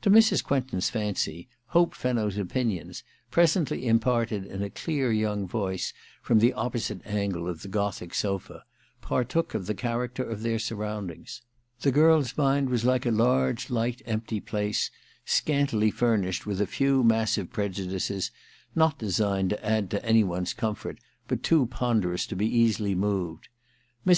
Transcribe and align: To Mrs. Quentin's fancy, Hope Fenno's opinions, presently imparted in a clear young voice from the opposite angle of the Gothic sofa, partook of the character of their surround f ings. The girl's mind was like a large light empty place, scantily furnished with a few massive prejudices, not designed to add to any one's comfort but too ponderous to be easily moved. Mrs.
To 0.00 0.08
Mrs. 0.10 0.42
Quentin's 0.42 0.88
fancy, 0.88 1.46
Hope 1.76 1.94
Fenno's 1.94 2.38
opinions, 2.38 3.04
presently 3.30 3.86
imparted 3.86 4.46
in 4.46 4.62
a 4.62 4.70
clear 4.70 5.12
young 5.12 5.46
voice 5.46 5.92
from 6.22 6.38
the 6.38 6.54
opposite 6.54 7.02
angle 7.06 7.46
of 7.46 7.60
the 7.60 7.68
Gothic 7.68 8.14
sofa, 8.14 8.64
partook 9.02 9.52
of 9.52 9.66
the 9.66 9.74
character 9.74 10.24
of 10.24 10.40
their 10.42 10.58
surround 10.58 11.10
f 11.10 11.18
ings. 11.18 11.42
The 11.82 11.92
girl's 11.92 12.34
mind 12.38 12.70
was 12.70 12.86
like 12.86 13.04
a 13.04 13.10
large 13.10 13.68
light 13.68 14.00
empty 14.06 14.40
place, 14.40 14.90
scantily 15.26 15.90
furnished 15.90 16.46
with 16.46 16.62
a 16.62 16.66
few 16.66 17.04
massive 17.04 17.50
prejudices, 17.52 18.30
not 18.74 18.98
designed 18.98 19.50
to 19.50 19.62
add 19.62 19.90
to 19.90 20.02
any 20.02 20.24
one's 20.24 20.54
comfort 20.54 20.96
but 21.26 21.42
too 21.42 21.66
ponderous 21.66 22.26
to 22.28 22.34
be 22.36 22.46
easily 22.48 22.94
moved. 22.94 23.48
Mrs. 24.06 24.16